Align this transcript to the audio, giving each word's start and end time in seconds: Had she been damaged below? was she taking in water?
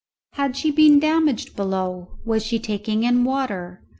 Had 0.33 0.57
she 0.57 0.71
been 0.71 0.99
damaged 0.99 1.55
below? 1.55 2.17
was 2.25 2.43
she 2.43 2.57
taking 2.57 3.03
in 3.03 3.23
water? 3.23 3.83